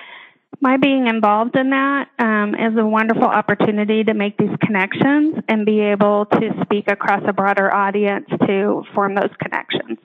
my 0.60 0.78
being 0.78 1.08
involved 1.08 1.56
in 1.56 1.70
that 1.70 2.08
um, 2.18 2.54
is 2.54 2.78
a 2.78 2.86
wonderful 2.86 3.24
opportunity 3.24 4.02
to 4.04 4.14
make 4.14 4.38
these 4.38 4.56
connections 4.62 5.36
and 5.48 5.66
be 5.66 5.80
able 5.80 6.26
to 6.26 6.50
speak 6.62 6.90
across 6.90 7.22
a 7.26 7.32
broader 7.34 7.72
audience 7.72 8.26
to 8.46 8.82
form 8.94 9.14
those 9.14 9.30
connections. 9.38 9.98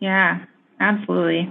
Yeah, 0.00 0.44
absolutely. 0.80 1.50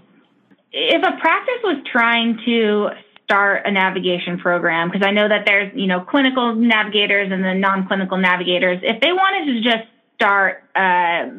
If 0.72 1.02
a 1.02 1.20
practice 1.20 1.62
was 1.64 1.84
trying 1.92 2.40
to 2.46 2.90
start 3.26 3.66
a 3.66 3.72
navigation 3.72 4.38
program 4.38 4.90
because 4.90 5.06
I 5.06 5.12
know 5.12 5.28
that 5.28 5.46
there's, 5.46 5.72
you 5.76 5.88
know, 5.88 6.02
clinical 6.02 6.56
navigators 6.56 7.32
and 7.32 7.44
then 7.44 7.60
non-clinical 7.60 8.18
navigators. 8.18 8.80
If 8.84 9.02
they 9.02 9.12
wanted 9.12 9.54
to 9.54 9.62
just 9.62 9.88
start 10.16 10.64
a 10.76 11.32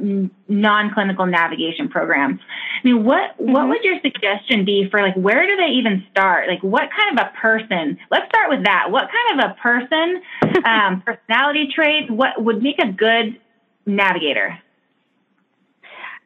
non-clinical 0.49 1.27
navigation 1.27 1.89
program, 1.89 2.41
I 2.41 2.89
mean, 2.89 3.05
what 3.05 3.37
mm-hmm. 3.39 3.53
what 3.53 3.69
would 3.69 3.83
your 3.83 4.01
suggestion 4.01 4.65
be 4.65 4.89
for 4.91 5.03
like 5.03 5.15
where 5.15 5.47
do 5.47 5.57
they 5.57 5.73
even 5.73 6.05
start? 6.11 6.49
Like, 6.49 6.63
what 6.63 6.89
kind 6.91 7.19
of 7.19 7.27
a 7.27 7.39
person? 7.39 7.99
Let's 8.11 8.27
start 8.27 8.51
with 8.51 8.65
that. 8.65 8.91
What 8.91 9.09
kind 9.11 9.41
of 9.41 9.51
a 9.51 9.55
person, 9.61 10.23
um, 10.65 11.03
personality 11.03 11.69
traits? 11.75 12.11
What 12.11 12.43
would 12.43 12.63
make 12.63 12.79
a 12.79 12.91
good 12.91 13.41
navigator? 13.87 14.59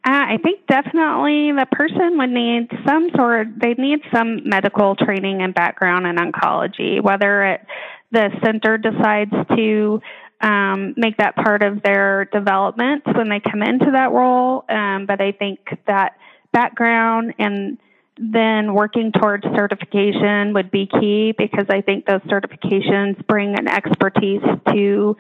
Uh, 0.05 0.25
I 0.35 0.39
think 0.43 0.67
definitely 0.67 1.53
the 1.53 1.67
person 1.71 2.19
would 2.19 2.31
need 2.31 2.71
some 2.87 3.11
sort. 3.17 3.49
They 3.61 3.75
need 3.75 4.01
some 4.15 4.49
medical 4.49 4.95
training 4.97 5.43
and 5.43 5.53
background 5.53 6.07
in 6.07 6.17
oncology. 6.17 7.03
Whether 7.03 7.45
it, 7.45 7.67
the 8.11 8.31
center 8.43 8.79
decides 8.79 9.33
to 9.57 10.01
um, 10.41 10.95
make 10.97 11.17
that 11.19 11.35
part 11.35 11.63
of 11.63 11.83
their 11.83 12.27
development 12.27 13.03
when 13.07 13.29
they 13.29 13.41
come 13.41 13.63
into 13.63 13.91
that 13.93 14.13
role, 14.13 14.65
um, 14.69 15.07
but 15.07 15.21
I 15.21 15.33
think 15.33 15.59
that 15.87 16.17
background 16.53 17.35
and 17.39 17.79
then 18.19 18.75
working 18.75 19.13
towards 19.13 19.45
certification 19.57 20.53
would 20.55 20.71
be 20.71 20.87
key 20.87 21.35
because 21.37 21.67
I 21.69 21.81
think 21.81 22.07
those 22.07 22.21
certifications 22.23 23.25
bring 23.27 23.59
an 23.59 23.69
expertise 23.69 24.43
to 24.73 25.17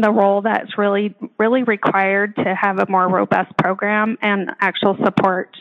the 0.00 0.10
role 0.10 0.42
that's 0.42 0.78
really 0.78 1.14
really 1.38 1.62
required 1.62 2.34
to 2.36 2.54
have 2.54 2.78
a 2.78 2.86
more 2.88 3.08
robust 3.08 3.56
program 3.58 4.16
and 4.22 4.50
actual 4.60 4.96
support 5.04 5.56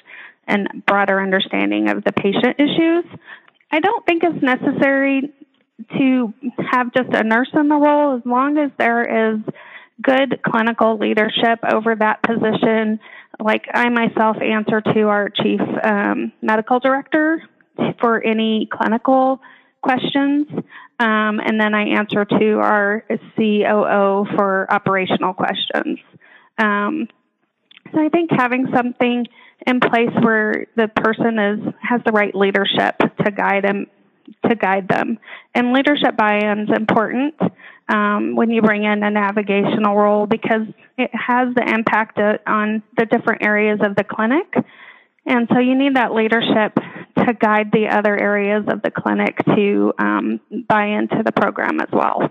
and 0.47 0.83
broader 0.85 1.21
understanding 1.21 1.89
of 1.89 2.03
the 2.03 2.11
patient 2.11 2.55
issues. 2.59 3.05
I 3.71 3.79
don't 3.79 4.05
think 4.05 4.23
it's 4.23 4.43
necessary 4.43 5.31
to 5.97 6.33
have 6.71 6.93
just 6.93 7.09
a 7.13 7.23
nurse 7.23 7.49
in 7.53 7.67
the 7.67 7.75
role 7.75 8.17
as 8.17 8.21
long 8.25 8.57
as 8.57 8.71
there 8.77 9.33
is 9.33 9.39
good 10.01 10.41
clinical 10.43 10.97
leadership 10.97 11.59
over 11.71 11.95
that 11.95 12.21
position. 12.23 12.99
Like 13.39 13.65
I 13.73 13.89
myself 13.89 14.37
answer 14.41 14.81
to 14.81 15.01
our 15.03 15.29
chief 15.29 15.61
um, 15.83 16.31
medical 16.41 16.79
director 16.79 17.41
for 17.99 18.21
any 18.23 18.67
clinical 18.71 19.39
questions. 19.81 20.47
Um, 21.01 21.39
and 21.39 21.59
then 21.59 21.73
I 21.73 21.97
answer 21.97 22.25
to 22.25 22.51
our 22.59 23.03
COO 23.35 24.25
for 24.35 24.67
operational 24.69 25.33
questions. 25.33 25.97
Um, 26.59 27.07
so 27.91 27.99
I 27.99 28.09
think 28.09 28.29
having 28.31 28.67
something 28.71 29.25
in 29.65 29.79
place 29.79 30.13
where 30.21 30.67
the 30.75 30.87
person 30.89 31.39
is 31.39 31.73
has 31.81 32.01
the 32.05 32.11
right 32.11 32.35
leadership 32.35 32.99
to 33.25 33.31
guide 33.31 33.63
them 33.63 33.87
to 34.47 34.55
guide 34.55 34.87
them, 34.87 35.17
and 35.55 35.73
leadership 35.73 36.15
buy-in 36.15 36.59
is 36.59 36.69
important 36.69 37.33
um, 37.89 38.35
when 38.35 38.51
you 38.51 38.61
bring 38.61 38.83
in 38.83 39.03
a 39.03 39.09
navigational 39.09 39.95
role 39.95 40.27
because 40.27 40.67
it 40.99 41.09
has 41.13 41.53
the 41.55 41.63
impact 41.67 42.19
on 42.45 42.83
the 42.95 43.07
different 43.07 43.43
areas 43.43 43.79
of 43.81 43.95
the 43.95 44.03
clinic 44.03 44.53
and 45.25 45.47
so 45.51 45.59
you 45.59 45.75
need 45.75 45.95
that 45.95 46.13
leadership 46.13 46.77
to 47.17 47.33
guide 47.33 47.71
the 47.71 47.87
other 47.87 48.17
areas 48.17 48.65
of 48.67 48.81
the 48.81 48.91
clinic 48.91 49.37
to 49.55 49.93
um, 49.97 50.39
buy 50.67 50.85
into 50.85 51.21
the 51.23 51.31
program 51.31 51.79
as 51.79 51.89
well. 51.91 52.29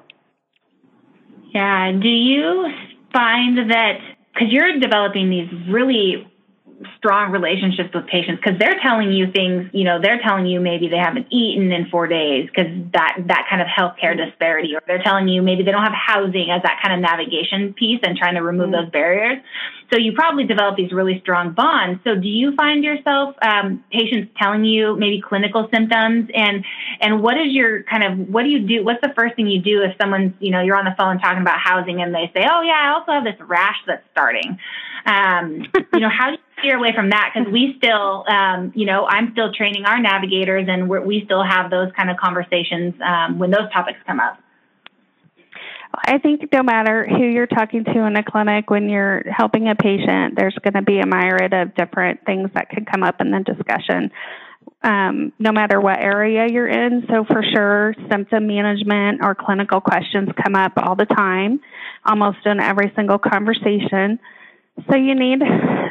Yeah. 1.53 1.93
Do 1.93 2.09
you 2.09 2.69
find 3.13 3.71
that 3.71 3.99
because 4.33 4.53
you're 4.53 4.79
developing 4.79 5.31
these 5.31 5.49
really 5.69 6.30
strong 6.97 7.31
relationships 7.31 7.91
with 7.95 8.07
patients 8.07 8.41
because 8.43 8.59
they're 8.59 8.79
telling 8.81 9.13
you 9.13 9.31
things, 9.31 9.69
you 9.73 9.85
know, 9.85 10.01
they're 10.01 10.21
telling 10.23 10.47
you 10.47 10.61
maybe 10.61 10.89
they 10.89 10.97
haven't 10.97 11.27
eaten 11.31 11.71
in 11.73 11.89
four 11.91 12.07
days 12.07 12.49
because 12.49 12.73
that, 12.93 13.19
that 13.27 13.47
kind 13.51 13.61
of 13.61 13.69
healthcare 13.69 14.17
disparity, 14.17 14.75
or 14.75 14.83
they're 14.87 15.03
telling 15.03 15.29
you 15.29 15.43
maybe 15.43 15.63
they 15.63 15.71
don't 15.71 15.83
have 15.83 15.93
housing 15.93 16.51
as 16.51 16.63
that 16.63 16.81
kind 16.83 16.95
of 16.95 17.01
navigation 17.01 17.75
piece 17.75 18.01
and 18.03 18.17
trying 18.17 18.35
to 18.35 18.43
remove 18.43 18.71
mm-hmm. 18.71 18.85
those 18.85 18.91
barriers. 18.91 19.39
So 19.93 19.99
you 19.99 20.13
probably 20.13 20.45
develop 20.47 20.77
these 20.77 20.93
really 20.93 21.21
strong 21.21 21.53
bonds. 21.53 22.01
So 22.05 22.15
do 22.15 22.29
you 22.29 22.55
find 22.55 22.85
yourself, 22.85 23.35
um, 23.43 23.85
patients 23.91 24.31
telling 24.39 24.65
you 24.65 24.97
maybe 24.97 25.21
clinical 25.21 25.69
symptoms 25.73 26.31
and, 26.35 26.65
and 27.01 27.23
what 27.23 27.37
is 27.37 27.53
your 27.53 27.83
kind 27.83 28.05
of, 28.05 28.29
what 28.29 28.45
do 28.45 28.49
you 28.49 28.61
do? 28.61 28.85
What's 28.85 29.01
the 29.03 29.13
first 29.15 29.37
thing 29.37 29.49
you 29.49 29.61
do 29.61 29.83
if 29.83 29.97
someone's, 30.01 30.33
you 30.39 30.51
know, 30.51 30.61
you're 30.61 30.77
on 30.77 30.85
the 30.85 30.95
phone 30.97 31.19
talking 31.19 31.43
about 31.43 31.59
housing 31.59 32.01
and 32.01 32.15
they 32.15 32.31
say, 32.33 32.47
oh 32.51 32.63
yeah, 32.63 32.79
I 32.81 32.95
also 32.95 33.13
have 33.13 33.25
this 33.25 33.41
rash 33.41 33.77
that's 33.87 34.05
starting. 34.13 34.59
Um, 35.07 35.67
you 35.93 36.01
know, 36.01 36.11
how 36.11 36.27
do 36.27 36.33
you 36.33 36.39
steer 36.59 36.77
away 36.77 36.93
from 36.95 37.11
that? 37.11 37.33
Because 37.35 37.53
we 37.53 37.75
still, 37.79 38.25
um, 38.29 38.73
you 38.75 38.87
know, 38.87 39.07
I'm 39.07 39.33
still 39.33 39.53
training 39.53 39.85
our 39.85 40.01
navigators, 40.01 40.67
and 40.69 40.89
we 40.89 41.23
still 41.25 41.43
have 41.43 41.71
those 41.71 41.91
kind 41.97 42.11
of 42.11 42.17
conversations 42.17 42.95
um, 43.05 43.39
when 43.39 43.51
those 43.51 43.71
topics 43.73 43.99
come 44.07 44.21
up. 44.21 44.39
I 45.93 46.19
think 46.19 46.53
no 46.53 46.63
matter 46.63 47.07
who 47.07 47.25
you're 47.25 47.47
talking 47.47 47.85
to 47.85 48.07
in 48.07 48.17
a 48.17 48.23
clinic, 48.23 48.71
when 48.71 48.89
you're 48.89 49.25
helping 49.29 49.69
a 49.69 49.75
patient, 49.75 50.35
there's 50.37 50.57
going 50.63 50.75
to 50.75 50.83
be 50.83 51.01
a 51.01 51.07
myriad 51.07 51.53
of 51.53 51.75
different 51.75 52.25
things 52.25 52.51
that 52.55 52.71
can 52.71 52.85
come 52.85 53.03
up 53.03 53.21
in 53.21 53.31
the 53.31 53.41
discussion. 53.41 54.11
Um, 54.83 55.33
no 55.39 55.53
matter 55.53 55.79
what 55.79 56.01
area 56.01 56.47
you're 56.51 56.69
in. 56.69 57.05
So, 57.09 57.25
for 57.25 57.43
sure, 57.43 57.95
symptom 58.11 58.47
management 58.47 59.21
or 59.23 59.35
clinical 59.35 59.81
questions 59.81 60.31
come 60.43 60.55
up 60.55 60.73
all 60.79 60.97
the 60.97 61.05
time, 61.05 61.61
almost 62.07 62.39
in 62.47 62.61
every 62.61 62.91
single 62.97 63.19
conversation. 63.19 64.19
So 64.89 64.97
you 64.97 65.15
need 65.15 65.43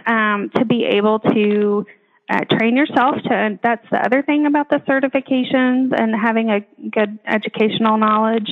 um, 0.07 0.49
to 0.55 0.65
be 0.65 0.85
able 0.85 1.19
to 1.19 1.85
uh, 2.29 2.41
train 2.51 2.77
yourself 2.77 3.15
to. 3.23 3.59
That's 3.61 3.85
the 3.91 4.03
other 4.03 4.21
thing 4.21 4.45
about 4.45 4.69
the 4.69 4.77
certifications 4.87 5.93
and 5.99 6.13
having 6.15 6.49
a 6.49 6.61
good 6.89 7.19
educational 7.25 7.97
knowledge 7.97 8.49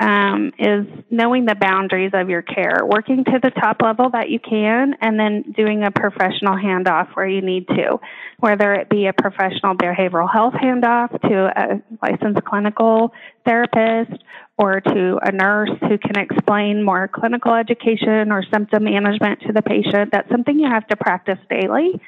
um, 0.00 0.52
is 0.58 0.86
knowing 1.10 1.44
the 1.44 1.54
boundaries 1.54 2.10
of 2.14 2.28
your 2.28 2.42
care, 2.42 2.80
working 2.84 3.24
to 3.24 3.38
the 3.42 3.50
top 3.50 3.82
level 3.82 4.10
that 4.10 4.30
you 4.30 4.38
can, 4.38 4.94
and 5.00 5.18
then 5.18 5.52
doing 5.56 5.84
a 5.84 5.90
professional 5.90 6.56
handoff 6.56 7.08
where 7.14 7.26
you 7.26 7.40
need 7.40 7.66
to, 7.68 7.98
whether 8.38 8.74
it 8.74 8.88
be 8.88 9.06
a 9.06 9.12
professional 9.12 9.74
behavioral 9.74 10.30
health 10.30 10.54
handoff 10.54 11.10
to 11.22 11.52
a 11.56 11.82
licensed 12.02 12.44
clinical 12.44 13.12
therapist 13.44 14.22
or 14.58 14.80
to 14.80 15.18
a 15.22 15.32
nurse 15.32 15.70
who 15.80 15.98
can 15.98 16.18
explain 16.18 16.82
more 16.82 17.08
clinical 17.08 17.54
education 17.54 18.30
or 18.30 18.44
symptom 18.52 18.84
management 18.84 19.40
to 19.40 19.52
the 19.52 19.62
patient. 19.62 20.10
That's 20.12 20.30
something 20.30 20.58
you 20.58 20.68
have 20.68 20.86
to 20.88 20.96
practice 20.96 21.38
daily 21.48 22.00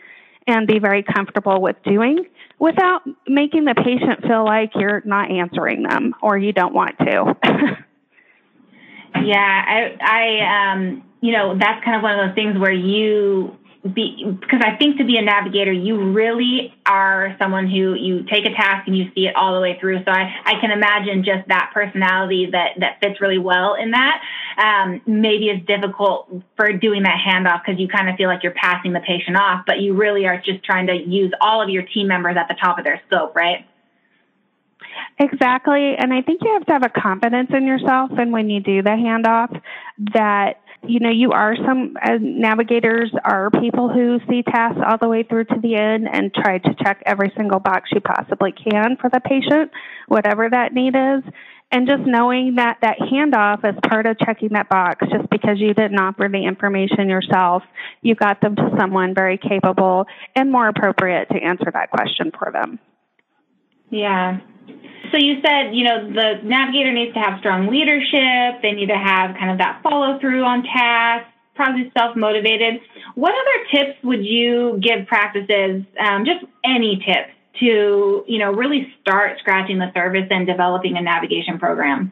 and 0.46 0.66
be 0.66 0.78
very 0.78 1.02
comfortable 1.02 1.60
with 1.60 1.76
doing 1.84 2.26
without 2.58 3.02
making 3.26 3.64
the 3.64 3.74
patient 3.74 4.22
feel 4.26 4.44
like 4.44 4.70
you're 4.74 5.02
not 5.04 5.30
answering 5.30 5.82
them 5.82 6.14
or 6.22 6.38
you 6.38 6.52
don't 6.52 6.74
want 6.74 6.96
to. 6.98 7.36
yeah, 9.22 9.64
I, 9.66 9.96
I, 10.00 10.72
um, 10.72 11.02
you 11.20 11.32
know, 11.32 11.56
that's 11.58 11.84
kind 11.84 11.96
of 11.96 12.02
one 12.02 12.18
of 12.18 12.28
those 12.28 12.34
things 12.34 12.58
where 12.58 12.72
you 12.72 13.56
be 13.92 14.24
because 14.40 14.62
I 14.64 14.76
think 14.76 14.96
to 14.96 15.04
be 15.04 15.18
a 15.18 15.22
navigator, 15.22 15.72
you 15.72 16.12
really 16.12 16.72
are 16.86 17.36
someone 17.38 17.68
who 17.68 17.94
you 17.94 18.24
take 18.24 18.46
a 18.46 18.54
task 18.54 18.88
and 18.88 18.96
you 18.96 19.10
see 19.14 19.26
it 19.26 19.36
all 19.36 19.54
the 19.54 19.60
way 19.60 19.76
through. 19.78 19.98
So 20.04 20.10
I, 20.10 20.32
I 20.44 20.60
can 20.60 20.70
imagine 20.70 21.22
just 21.22 21.46
that 21.48 21.70
personality 21.74 22.48
that 22.52 22.80
that 22.80 23.00
fits 23.00 23.20
really 23.20 23.38
well 23.38 23.74
in 23.74 23.90
that. 23.90 24.22
Um, 24.56 25.02
maybe 25.06 25.48
is 25.48 25.66
difficult 25.66 26.30
for 26.56 26.72
doing 26.72 27.02
that 27.02 27.18
handoff 27.20 27.62
because 27.64 27.78
you 27.78 27.88
kind 27.88 28.08
of 28.08 28.16
feel 28.16 28.28
like 28.28 28.42
you're 28.42 28.52
passing 28.52 28.92
the 28.92 29.00
patient 29.00 29.36
off, 29.36 29.64
but 29.66 29.80
you 29.80 29.94
really 29.94 30.26
are 30.26 30.40
just 30.40 30.64
trying 30.64 30.86
to 30.86 30.94
use 30.94 31.32
all 31.40 31.60
of 31.60 31.68
your 31.68 31.82
team 31.82 32.08
members 32.08 32.36
at 32.38 32.48
the 32.48 32.54
top 32.54 32.78
of 32.78 32.84
their 32.84 33.02
scope, 33.06 33.34
right? 33.36 33.66
Exactly. 35.18 35.94
And 35.96 36.12
I 36.12 36.22
think 36.22 36.42
you 36.42 36.52
have 36.52 36.66
to 36.66 36.72
have 36.72 36.84
a 36.84 36.88
confidence 36.88 37.50
in 37.52 37.66
yourself. 37.66 38.10
And 38.16 38.32
when 38.32 38.48
you 38.48 38.60
do 38.60 38.82
the 38.82 38.90
handoff, 38.90 39.60
that 40.14 40.60
you 40.86 41.00
know, 41.00 41.10
you 41.10 41.32
are 41.32 41.56
some 41.56 41.96
as 42.00 42.20
navigators 42.20 43.10
are 43.24 43.50
people 43.50 43.88
who 43.88 44.18
see 44.28 44.42
tasks 44.42 44.80
all 44.86 44.98
the 45.00 45.08
way 45.08 45.22
through 45.22 45.44
to 45.44 45.60
the 45.62 45.74
end 45.74 46.08
and 46.10 46.32
try 46.32 46.58
to 46.58 46.74
check 46.82 47.02
every 47.06 47.32
single 47.36 47.60
box 47.60 47.90
you 47.92 48.00
possibly 48.00 48.52
can 48.52 48.96
for 49.00 49.10
the 49.10 49.20
patient, 49.20 49.70
whatever 50.08 50.48
that 50.50 50.72
need 50.72 50.94
is. 50.94 51.22
And 51.72 51.88
just 51.88 52.02
knowing 52.06 52.54
that 52.56 52.78
that 52.82 52.98
handoff 53.00 53.64
is 53.64 53.78
part 53.88 54.06
of 54.06 54.18
checking 54.18 54.50
that 54.50 54.68
box, 54.68 55.04
just 55.10 55.28
because 55.30 55.58
you 55.58 55.74
didn't 55.74 55.98
offer 55.98 56.28
the 56.30 56.44
information 56.44 57.08
yourself, 57.08 57.62
you 58.00 58.14
got 58.14 58.40
them 58.40 58.54
to 58.54 58.70
someone 58.78 59.14
very 59.14 59.38
capable 59.38 60.06
and 60.36 60.52
more 60.52 60.68
appropriate 60.68 61.28
to 61.30 61.42
answer 61.42 61.70
that 61.72 61.90
question 61.90 62.30
for 62.38 62.52
them. 62.52 62.78
Yeah. 63.90 64.38
So 65.14 65.20
you 65.20 65.40
said, 65.46 65.76
you 65.76 65.84
know, 65.84 66.10
the 66.10 66.40
navigator 66.42 66.92
needs 66.92 67.14
to 67.14 67.20
have 67.20 67.38
strong 67.38 67.68
leadership. 67.68 68.60
They 68.62 68.72
need 68.72 68.88
to 68.88 68.98
have 68.98 69.36
kind 69.36 69.52
of 69.52 69.58
that 69.58 69.80
follow 69.80 70.18
through 70.18 70.42
on 70.42 70.64
tasks, 70.64 71.30
probably 71.54 71.92
self 71.96 72.16
motivated. 72.16 72.80
What 73.14 73.32
other 73.32 73.66
tips 73.70 74.02
would 74.02 74.24
you 74.24 74.80
give 74.82 75.06
practices? 75.06 75.84
Um, 76.00 76.24
just 76.24 76.44
any 76.64 76.96
tips 76.96 77.30
to, 77.60 78.24
you 78.26 78.38
know, 78.40 78.50
really 78.50 78.92
start 79.00 79.38
scratching 79.38 79.78
the 79.78 79.92
surface 79.94 80.26
and 80.30 80.48
developing 80.48 80.96
a 80.96 81.00
navigation 81.00 81.60
program. 81.60 82.10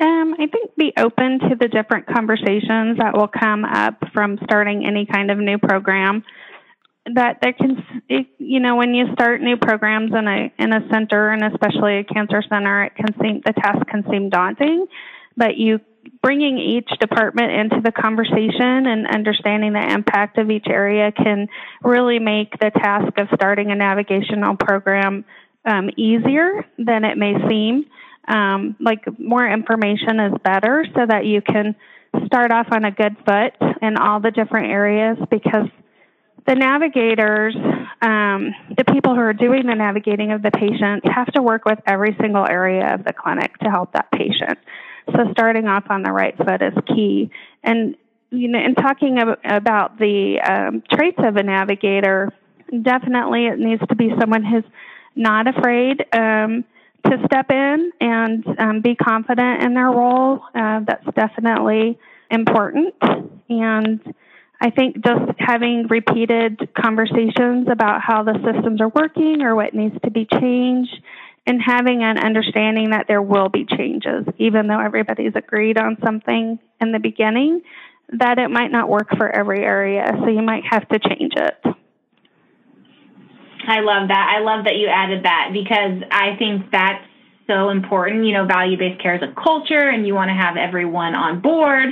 Um, 0.00 0.36
I 0.38 0.46
think 0.46 0.74
be 0.76 0.94
open 0.96 1.38
to 1.50 1.56
the 1.60 1.68
different 1.68 2.06
conversations 2.06 2.96
that 2.96 3.14
will 3.14 3.28
come 3.28 3.66
up 3.66 3.96
from 4.14 4.38
starting 4.44 4.86
any 4.86 5.04
kind 5.04 5.30
of 5.30 5.36
new 5.36 5.58
program 5.58 6.24
that 7.14 7.38
there 7.40 7.52
can 7.52 7.82
you 8.38 8.60
know 8.60 8.76
when 8.76 8.94
you 8.94 9.06
start 9.12 9.40
new 9.40 9.56
programs 9.56 10.12
in 10.14 10.28
a 10.28 10.52
in 10.58 10.72
a 10.72 10.86
center 10.90 11.30
and 11.30 11.42
especially 11.42 11.98
a 11.98 12.04
cancer 12.04 12.42
center 12.48 12.84
it 12.84 12.94
can 12.96 13.06
seem 13.20 13.40
the 13.46 13.52
task 13.52 13.86
can 13.86 14.04
seem 14.10 14.28
daunting 14.28 14.86
but 15.36 15.56
you 15.56 15.80
bringing 16.22 16.58
each 16.58 16.88
department 17.00 17.52
into 17.52 17.80
the 17.82 17.92
conversation 17.92 18.86
and 18.86 19.06
understanding 19.06 19.72
the 19.72 19.92
impact 19.92 20.38
of 20.38 20.50
each 20.50 20.66
area 20.68 21.12
can 21.12 21.48
really 21.82 22.18
make 22.18 22.52
the 22.58 22.70
task 22.70 23.16
of 23.18 23.28
starting 23.34 23.70
a 23.70 23.74
navigational 23.74 24.56
program 24.56 25.24
um, 25.64 25.90
easier 25.96 26.66
than 26.78 27.04
it 27.04 27.16
may 27.16 27.34
seem. 27.48 27.84
Um, 28.26 28.76
like 28.80 29.04
more 29.18 29.48
information 29.48 30.20
is 30.20 30.32
better 30.44 30.84
so 30.94 31.06
that 31.06 31.24
you 31.24 31.40
can 31.40 31.74
start 32.26 32.50
off 32.50 32.66
on 32.70 32.84
a 32.84 32.90
good 32.90 33.16
foot 33.26 33.54
in 33.80 33.96
all 33.96 34.20
the 34.20 34.30
different 34.30 34.66
areas 34.66 35.16
because 35.30 35.68
the 36.48 36.54
navigators, 36.54 37.54
um, 38.00 38.54
the 38.74 38.84
people 38.90 39.14
who 39.14 39.20
are 39.20 39.34
doing 39.34 39.66
the 39.66 39.74
navigating 39.74 40.32
of 40.32 40.42
the 40.42 40.50
patients, 40.50 41.06
have 41.14 41.26
to 41.34 41.42
work 41.42 41.66
with 41.66 41.78
every 41.86 42.16
single 42.20 42.46
area 42.46 42.94
of 42.94 43.04
the 43.04 43.12
clinic 43.12 43.56
to 43.58 43.70
help 43.70 43.92
that 43.92 44.10
patient. 44.10 44.58
So 45.14 45.30
starting 45.32 45.68
off 45.68 45.84
on 45.90 46.02
the 46.02 46.10
right 46.10 46.34
foot 46.36 46.62
is 46.62 46.72
key. 46.86 47.30
And 47.62 47.96
you 48.30 48.48
know, 48.48 48.58
in 48.58 48.74
talking 48.74 49.18
ab- 49.18 49.38
about 49.44 49.98
the 49.98 50.40
um, 50.40 50.82
traits 50.90 51.18
of 51.18 51.36
a 51.36 51.42
navigator, 51.42 52.32
definitely 52.82 53.46
it 53.46 53.58
needs 53.58 53.82
to 53.88 53.94
be 53.94 54.10
someone 54.18 54.44
who's 54.44 54.64
not 55.16 55.48
afraid 55.48 56.04
um, 56.14 56.64
to 57.04 57.18
step 57.26 57.50
in 57.50 57.92
and 58.00 58.44
um, 58.58 58.80
be 58.80 58.94
confident 58.94 59.62
in 59.62 59.74
their 59.74 59.90
role. 59.90 60.40
Uh, 60.54 60.80
that's 60.86 61.06
definitely 61.14 61.98
important. 62.30 62.94
And 63.50 64.00
I 64.60 64.70
think 64.70 64.96
just 65.04 65.38
having 65.38 65.86
repeated 65.88 66.68
conversations 66.74 67.68
about 67.70 68.00
how 68.00 68.24
the 68.24 68.34
systems 68.44 68.80
are 68.80 68.88
working 68.88 69.42
or 69.42 69.54
what 69.54 69.72
needs 69.72 69.94
to 70.04 70.10
be 70.10 70.26
changed 70.26 71.00
and 71.46 71.62
having 71.64 72.02
an 72.02 72.18
understanding 72.18 72.90
that 72.90 73.06
there 73.08 73.22
will 73.22 73.48
be 73.48 73.64
changes, 73.64 74.26
even 74.36 74.66
though 74.66 74.80
everybody's 74.80 75.32
agreed 75.34 75.78
on 75.78 75.96
something 76.04 76.58
in 76.80 76.92
the 76.92 76.98
beginning, 76.98 77.62
that 78.18 78.38
it 78.38 78.50
might 78.50 78.72
not 78.72 78.88
work 78.88 79.08
for 79.16 79.30
every 79.30 79.64
area. 79.64 80.10
So 80.20 80.28
you 80.28 80.42
might 80.42 80.64
have 80.68 80.88
to 80.88 80.98
change 80.98 81.32
it. 81.36 81.54
I 83.66 83.80
love 83.80 84.08
that. 84.08 84.36
I 84.36 84.40
love 84.40 84.64
that 84.64 84.76
you 84.76 84.88
added 84.88 85.24
that 85.24 85.50
because 85.52 86.02
I 86.10 86.36
think 86.36 86.70
that's 86.72 87.04
so 87.46 87.70
important. 87.70 88.24
You 88.24 88.34
know, 88.34 88.46
value 88.46 88.76
based 88.78 89.00
care 89.02 89.16
is 89.16 89.22
a 89.22 89.32
culture 89.40 89.88
and 89.88 90.06
you 90.06 90.14
want 90.14 90.28
to 90.28 90.34
have 90.34 90.56
everyone 90.56 91.14
on 91.14 91.40
board. 91.40 91.88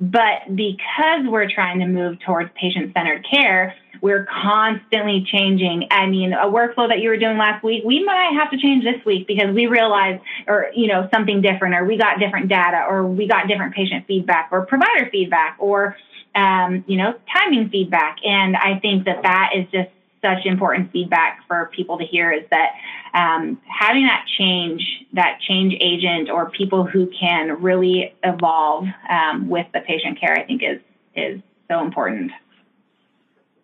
But 0.00 0.56
because 0.56 1.26
we're 1.26 1.50
trying 1.50 1.80
to 1.80 1.86
move 1.86 2.18
towards 2.20 2.50
patient 2.54 2.92
centered 2.94 3.26
care, 3.30 3.74
we're 4.00 4.24
constantly 4.24 5.26
changing. 5.30 5.88
I 5.90 6.06
mean, 6.06 6.32
a 6.32 6.46
workflow 6.46 6.88
that 6.88 7.00
you 7.00 7.10
were 7.10 7.18
doing 7.18 7.36
last 7.36 7.62
week, 7.62 7.84
we 7.84 8.02
might 8.02 8.32
have 8.40 8.50
to 8.50 8.56
change 8.56 8.82
this 8.82 9.04
week 9.04 9.26
because 9.26 9.54
we 9.54 9.66
realized, 9.66 10.22
or, 10.46 10.68
you 10.74 10.88
know, 10.88 11.06
something 11.12 11.42
different, 11.42 11.74
or 11.74 11.84
we 11.84 11.98
got 11.98 12.18
different 12.18 12.48
data, 12.48 12.86
or 12.88 13.06
we 13.06 13.28
got 13.28 13.46
different 13.46 13.74
patient 13.74 14.06
feedback, 14.06 14.48
or 14.50 14.64
provider 14.64 15.10
feedback, 15.10 15.56
or, 15.58 15.98
um, 16.34 16.82
you 16.86 16.96
know, 16.96 17.14
timing 17.36 17.68
feedback. 17.68 18.16
And 18.24 18.56
I 18.56 18.78
think 18.78 19.04
that 19.04 19.22
that 19.22 19.50
is 19.54 19.66
just 19.70 19.90
such 20.22 20.46
important 20.46 20.92
feedback 20.92 21.40
for 21.46 21.70
people 21.74 21.98
to 21.98 22.04
hear 22.04 22.32
is 22.32 22.44
that 22.50 22.70
um, 23.14 23.60
having 23.66 24.04
that 24.04 24.24
change, 24.38 24.82
that 25.14 25.38
change 25.46 25.74
agent, 25.80 26.30
or 26.30 26.50
people 26.50 26.84
who 26.84 27.10
can 27.18 27.62
really 27.62 28.14
evolve 28.22 28.86
um, 29.08 29.48
with 29.48 29.66
the 29.74 29.80
patient 29.80 30.20
care, 30.20 30.34
I 30.34 30.44
think 30.44 30.62
is 30.62 30.80
is 31.16 31.40
so 31.68 31.80
important. 31.80 32.30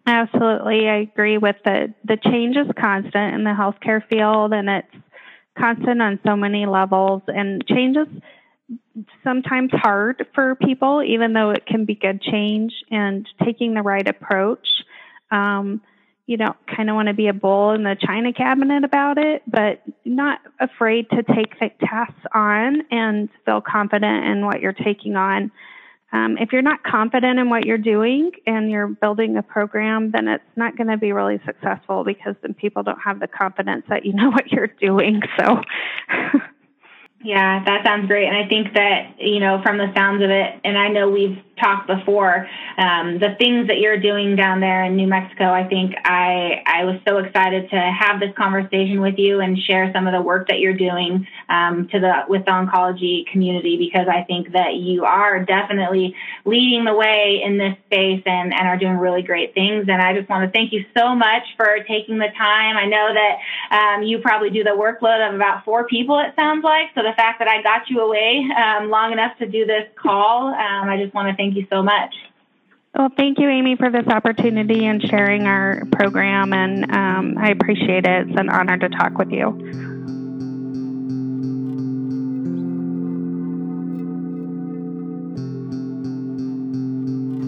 Absolutely, 0.06 0.88
I 0.88 0.96
agree 0.96 1.38
with 1.38 1.56
the 1.64 1.92
the 2.04 2.16
change 2.16 2.56
is 2.56 2.66
constant 2.78 3.34
in 3.34 3.44
the 3.44 3.50
healthcare 3.50 4.06
field, 4.08 4.52
and 4.52 4.68
it's 4.68 4.94
constant 5.58 6.00
on 6.02 6.18
so 6.24 6.36
many 6.36 6.66
levels. 6.66 7.22
And 7.28 7.64
change 7.66 7.96
is 7.96 9.04
sometimes 9.24 9.70
hard 9.72 10.26
for 10.34 10.54
people, 10.56 11.02
even 11.02 11.32
though 11.32 11.50
it 11.50 11.66
can 11.66 11.84
be 11.84 11.94
good 11.94 12.20
change. 12.20 12.72
And 12.90 13.26
taking 13.44 13.74
the 13.74 13.82
right 13.82 14.06
approach. 14.08 14.66
Um, 15.30 15.80
you 16.26 16.36
don't 16.36 16.56
kind 16.66 16.90
of 16.90 16.96
want 16.96 17.08
to 17.08 17.14
be 17.14 17.28
a 17.28 17.32
bull 17.32 17.70
in 17.70 17.84
the 17.84 17.96
china 18.00 18.32
cabinet 18.32 18.84
about 18.84 19.16
it, 19.16 19.42
but 19.46 19.82
not 20.04 20.40
afraid 20.60 21.08
to 21.10 21.22
take 21.22 21.58
the 21.60 21.70
tasks 21.80 22.20
on 22.34 22.82
and 22.90 23.28
feel 23.44 23.60
confident 23.60 24.24
in 24.26 24.44
what 24.44 24.60
you're 24.60 24.72
taking 24.72 25.14
on. 25.16 25.52
Um, 26.12 26.36
if 26.38 26.52
you're 26.52 26.62
not 26.62 26.82
confident 26.82 27.38
in 27.38 27.48
what 27.48 27.64
you're 27.64 27.78
doing 27.78 28.32
and 28.46 28.70
you're 28.70 28.88
building 28.88 29.36
a 29.36 29.42
program, 29.42 30.10
then 30.12 30.28
it's 30.28 30.44
not 30.56 30.76
going 30.76 30.88
to 30.88 30.96
be 30.96 31.12
really 31.12 31.40
successful 31.44 32.04
because 32.04 32.34
then 32.42 32.54
people 32.54 32.82
don't 32.82 33.00
have 33.00 33.20
the 33.20 33.28
confidence 33.28 33.84
that 33.88 34.04
you 34.04 34.12
know 34.12 34.30
what 34.32 34.50
you're 34.50 34.68
doing. 34.68 35.22
So 35.38 35.62
Yeah, 37.26 37.64
that 37.64 37.84
sounds 37.84 38.06
great. 38.06 38.28
And 38.28 38.36
I 38.36 38.46
think 38.46 38.74
that, 38.74 39.16
you 39.18 39.40
know, 39.40 39.60
from 39.62 39.78
the 39.78 39.92
sounds 39.96 40.22
of 40.22 40.30
it, 40.30 40.60
and 40.64 40.78
I 40.78 40.88
know 40.88 41.08
we've 41.10 41.38
talked 41.58 41.86
before, 41.86 42.48
um, 42.78 43.18
the 43.18 43.34
things 43.38 43.68
that 43.68 43.78
you're 43.78 43.98
doing 43.98 44.36
down 44.36 44.60
there 44.60 44.84
in 44.84 44.96
New 44.96 45.06
Mexico, 45.06 45.50
I 45.50 45.66
think 45.68 45.94
I, 46.04 46.62
I 46.66 46.84
was 46.84 47.00
so 47.06 47.18
excited 47.18 47.70
to 47.70 47.76
have 47.76 48.20
this 48.20 48.34
conversation 48.36 49.00
with 49.00 49.18
you 49.18 49.40
and 49.40 49.58
share 49.58 49.90
some 49.92 50.06
of 50.06 50.12
the 50.12 50.20
work 50.20 50.48
that 50.48 50.60
you're 50.60 50.76
doing 50.76 51.26
um, 51.48 51.88
to 51.92 52.00
the 52.00 52.24
with 52.28 52.44
the 52.44 52.50
oncology 52.50 53.26
community 53.32 53.76
because 53.76 54.06
I 54.08 54.24
think 54.24 54.52
that 54.52 54.74
you 54.74 55.04
are 55.04 55.44
definitely 55.44 56.14
leading 56.44 56.84
the 56.84 56.94
way 56.94 57.42
in 57.44 57.58
this 57.58 57.76
space 57.86 58.22
and, 58.26 58.52
and 58.52 58.68
are 58.68 58.76
doing 58.76 58.96
really 58.96 59.22
great 59.22 59.54
things. 59.54 59.86
And 59.88 60.00
I 60.02 60.14
just 60.14 60.28
want 60.28 60.44
to 60.44 60.50
thank 60.56 60.72
you 60.72 60.84
so 60.96 61.14
much 61.14 61.42
for 61.56 61.78
taking 61.88 62.18
the 62.18 62.28
time. 62.36 62.76
I 62.76 62.86
know 62.86 63.08
that 63.14 63.96
um, 63.96 64.02
you 64.02 64.18
probably 64.18 64.50
do 64.50 64.64
the 64.64 64.70
workload 64.70 65.26
of 65.28 65.34
about 65.34 65.64
four 65.64 65.86
people, 65.86 66.18
it 66.18 66.34
sounds 66.38 66.64
like. 66.64 66.88
So 66.94 67.02
the 67.02 67.14
fact 67.16 67.38
that 67.38 67.48
I 67.48 67.62
got 67.62 67.88
you 67.88 68.00
away 68.00 68.46
um, 68.56 68.90
long 68.90 69.12
enough 69.12 69.36
to 69.38 69.46
do 69.46 69.64
this 69.64 69.88
call, 69.96 70.48
um, 70.48 70.88
I 70.88 71.00
just 71.02 71.14
want 71.14 71.28
to 71.28 71.36
thank 71.46 71.56
you 71.56 71.66
so 71.70 71.82
much. 71.82 72.14
Well, 72.94 73.10
thank 73.14 73.38
you, 73.38 73.48
Amy, 73.48 73.76
for 73.76 73.90
this 73.90 74.06
opportunity 74.06 74.86
and 74.86 75.02
sharing 75.02 75.46
our 75.46 75.84
program. 75.92 76.52
And 76.52 76.90
um, 76.90 77.38
I 77.38 77.50
appreciate 77.50 78.06
it. 78.06 78.28
It's 78.28 78.38
an 78.38 78.48
honor 78.48 78.78
to 78.78 78.88
talk 78.88 79.18
with 79.18 79.30
you. 79.30 79.94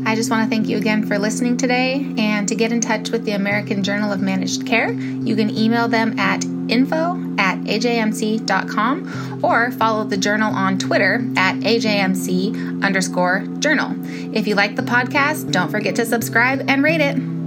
I 0.06 0.14
just 0.14 0.30
want 0.30 0.44
to 0.44 0.54
thank 0.54 0.68
you 0.68 0.76
again 0.76 1.06
for 1.06 1.18
listening 1.18 1.56
today. 1.56 2.14
And 2.18 2.46
to 2.48 2.54
get 2.54 2.70
in 2.70 2.80
touch 2.80 3.10
with 3.10 3.24
the 3.24 3.32
American 3.32 3.82
Journal 3.82 4.12
of 4.12 4.20
Managed 4.20 4.66
Care, 4.66 4.92
you 4.92 5.34
can 5.34 5.50
email 5.50 5.88
them 5.88 6.18
at 6.18 6.44
info 6.44 7.36
at 7.38 7.47
ajmc.com 7.68 9.40
or 9.44 9.70
follow 9.72 10.04
the 10.04 10.16
journal 10.16 10.54
on 10.54 10.78
Twitter 10.78 11.24
at 11.36 11.56
ajmc 11.56 12.84
underscore 12.84 13.40
journal. 13.58 13.94
If 14.34 14.46
you 14.46 14.54
like 14.54 14.76
the 14.76 14.82
podcast, 14.82 15.52
don't 15.52 15.70
forget 15.70 15.96
to 15.96 16.06
subscribe 16.06 16.68
and 16.68 16.82
rate 16.82 17.00
it. 17.00 17.37